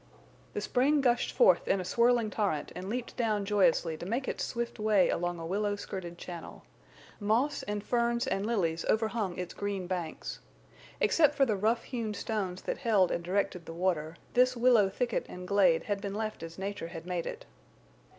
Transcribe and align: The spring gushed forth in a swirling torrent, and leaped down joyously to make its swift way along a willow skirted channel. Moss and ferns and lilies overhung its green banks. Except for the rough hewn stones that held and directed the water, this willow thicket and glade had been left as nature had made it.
The 0.55 0.61
spring 0.61 0.99
gushed 1.01 1.31
forth 1.31 1.67
in 1.67 1.79
a 1.79 1.85
swirling 1.85 2.31
torrent, 2.31 2.71
and 2.75 2.89
leaped 2.89 3.15
down 3.17 3.45
joyously 3.45 3.97
to 3.97 4.05
make 4.07 4.27
its 4.27 4.43
swift 4.43 4.79
way 4.79 5.09
along 5.11 5.37
a 5.39 5.45
willow 5.45 5.75
skirted 5.75 6.17
channel. 6.17 6.63
Moss 7.19 7.61
and 7.61 7.83
ferns 7.83 8.25
and 8.25 8.43
lilies 8.43 8.83
overhung 8.85 9.37
its 9.37 9.53
green 9.53 9.85
banks. 9.85 10.39
Except 10.99 11.35
for 11.35 11.45
the 11.45 11.55
rough 11.55 11.83
hewn 11.83 12.15
stones 12.15 12.63
that 12.63 12.79
held 12.79 13.11
and 13.11 13.23
directed 13.23 13.67
the 13.67 13.73
water, 13.73 14.15
this 14.33 14.57
willow 14.57 14.89
thicket 14.89 15.27
and 15.29 15.47
glade 15.47 15.83
had 15.83 16.01
been 16.01 16.15
left 16.15 16.41
as 16.41 16.57
nature 16.57 16.87
had 16.87 17.05
made 17.05 17.27
it. 17.27 17.45